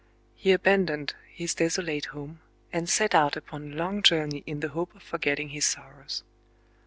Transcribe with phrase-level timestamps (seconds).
[0.33, 2.39] He abandoned his desolate home,
[2.73, 6.23] and set out upon a long journey in the hope of forgetting his sorrows.